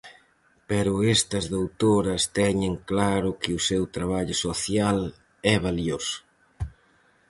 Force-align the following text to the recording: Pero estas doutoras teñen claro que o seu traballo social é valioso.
Pero 0.69 0.93
estas 1.15 1.45
doutoras 1.55 2.21
teñen 2.37 2.73
claro 2.89 3.29
que 3.41 3.51
o 3.57 3.63
seu 3.69 3.83
traballo 3.95 4.35
social 4.45 4.97
é 5.53 5.55
valioso. 5.65 6.17